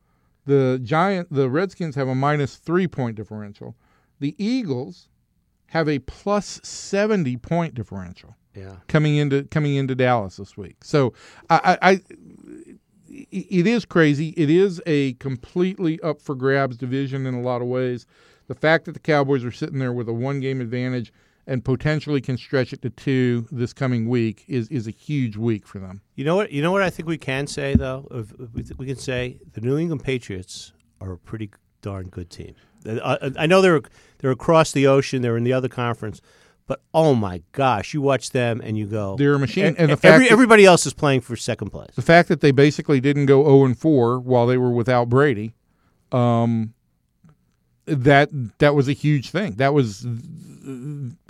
[0.46, 3.76] The Giant the Redskins have a minus three point differential.
[4.20, 5.10] The Eagles
[5.68, 8.76] have a plus seventy point differential yeah.
[8.88, 10.84] coming into coming into Dallas this week.
[10.84, 11.14] So
[11.49, 12.01] I, I, I
[13.10, 14.30] it is crazy.
[14.30, 18.06] It is a completely up for grabs division in a lot of ways.
[18.47, 21.14] The fact that the Cowboys are sitting there with a one game advantage
[21.45, 25.68] and potentially can stretch it to two this coming week is is a huge week
[25.68, 26.01] for them.
[26.16, 26.51] You know what?
[26.51, 28.08] You know what I think we can say though.
[28.12, 31.51] If- if we- We can say the New England Patriots are a pretty
[31.82, 32.56] darn good team.
[32.88, 33.82] Uh, I know they're
[34.20, 35.22] they're across the ocean.
[35.22, 36.22] They're in the other conference,
[36.68, 39.66] but oh my gosh, you watch them and you go, They're a machine.
[39.66, 41.91] And, And the fact every, everybody else is playing for second place.
[41.95, 45.55] The fact that they basically didn't go zero and four while they were without Brady,
[46.11, 46.74] um,
[47.86, 49.55] that that was a huge thing.
[49.55, 50.05] That was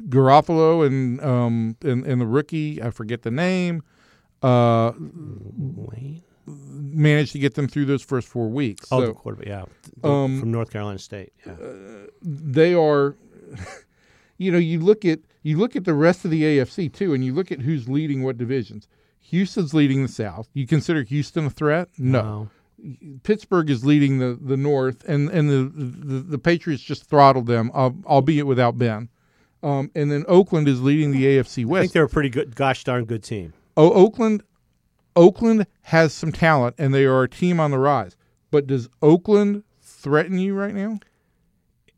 [0.09, 3.81] Garoppolo and um and, and the rookie I forget the name
[4.43, 6.21] uh Wayne?
[6.45, 8.89] managed to get them through those first four weeks.
[8.91, 9.63] Oh, So the quarterback, yeah,
[10.03, 11.31] um, from North Carolina State.
[11.45, 11.55] Yeah.
[12.21, 13.15] they are
[14.43, 17.23] you know you look at you look at the rest of the AFC too and
[17.23, 18.87] you look at who's leading what divisions.
[19.19, 20.49] Houston's leading the South.
[20.53, 21.89] You consider Houston a threat?
[21.97, 22.49] No.
[23.23, 27.71] Pittsburgh is leading the, the North, and and the, the the Patriots just throttled them,
[27.73, 29.09] al- albeit without Ben.
[29.63, 31.79] Um, and then Oakland is leading the AFC West.
[31.79, 33.53] I think they're a pretty good, gosh darn good team.
[33.77, 34.43] Oh, Oakland,
[35.15, 38.17] Oakland has some talent, and they are a team on the rise.
[38.51, 40.99] But does Oakland threaten you right now?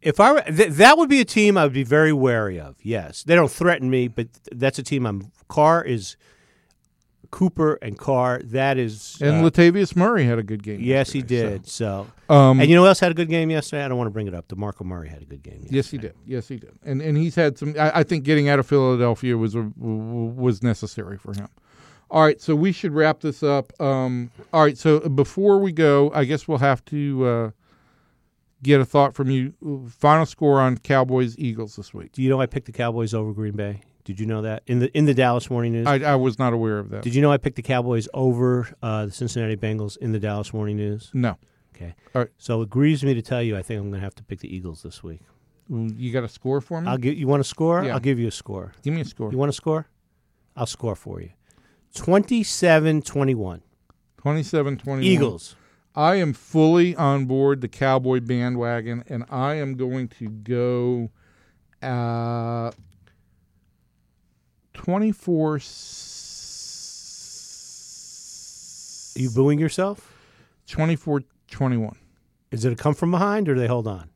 [0.06, 2.76] If I were, th- that would be a team I would be very wary of.
[2.84, 5.32] Yes, they don't threaten me, but th- that's a team I'm.
[5.48, 6.16] Carr is
[7.32, 8.40] Cooper and Carr.
[8.44, 9.18] That is.
[9.20, 10.80] And uh, Latavius Murray had a good game.
[10.80, 11.68] yes, he did.
[11.68, 13.84] So, so, um, and you know who else had a good game yesterday?
[13.84, 14.48] I don't want to bring it up.
[14.48, 15.66] DeMarco Murray had a good game.
[15.70, 15.76] Yesterday.
[15.76, 16.14] Yes, he did.
[16.26, 16.72] Yes, he did.
[16.84, 17.76] And and he's had some.
[17.78, 21.48] I, I think getting out of Philadelphia was a, was necessary for him.
[22.12, 23.74] All right, so we should wrap this up.
[23.82, 27.52] Um, all right, so before we go, I guess we'll have to uh,
[28.66, 29.54] get a thought from you.
[29.90, 32.12] Final score on Cowboys Eagles this week.
[32.12, 33.82] Do you know I picked the Cowboys over Green Bay?
[34.04, 35.88] Did you know that in the in the Dallas Morning News?
[35.88, 37.02] I, I was not aware of that.
[37.02, 40.54] Did you know I picked the Cowboys over uh, the Cincinnati Bengals in the Dallas
[40.54, 41.12] Morning News?
[41.14, 41.38] no.
[41.76, 41.94] Okay.
[42.14, 42.32] All right.
[42.38, 44.40] So it grieves me to tell you, I think I'm going to have to pick
[44.40, 45.20] the Eagles this week.
[45.68, 46.88] You got a score for me?
[46.88, 47.84] I'll give you want a score?
[47.84, 47.96] Yeah.
[47.96, 48.72] I'll give you a score.
[48.82, 49.30] Give me a score.
[49.30, 49.88] You want a score?
[50.56, 51.32] I'll score for you.
[51.94, 53.62] 27-21.
[54.24, 55.04] 27-21.
[55.04, 55.56] Eagles.
[55.96, 61.10] I am fully on board the Cowboy bandwagon, and I am going to go
[61.82, 62.72] uh,
[64.74, 65.56] 24
[69.16, 70.12] Are you booing yourself?
[70.68, 71.96] 24 21.
[72.52, 74.10] Is it a come from behind or do they hold on?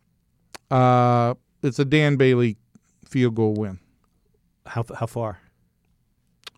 [0.69, 2.57] Uh, it's a Dan Bailey
[3.05, 3.80] field goal win.
[4.65, 5.39] How how far?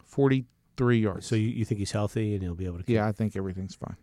[0.05, 1.28] 43 yards.
[1.28, 2.91] So you, you think he's healthy and he'll be able to?
[2.91, 3.95] yeah, I think everything's fine.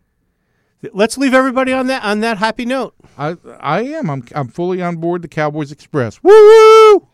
[0.93, 2.95] Let's leave everybody on that on that happy note.
[3.17, 4.09] I I am.
[4.09, 6.23] I'm I'm fully on board the Cowboys Express.
[6.23, 7.07] Woo woo!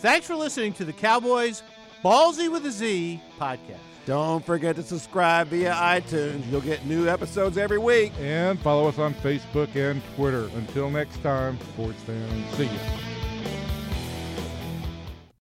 [0.00, 1.62] Thanks for listening to the Cowboys
[2.04, 3.78] Ballzy with a Z podcast.
[4.06, 6.50] Don't forget to subscribe via iTunes.
[6.50, 8.12] You'll get new episodes every week.
[8.20, 10.50] And follow us on Facebook and Twitter.
[10.56, 12.56] Until next time, sports fans.
[12.56, 13.13] See you.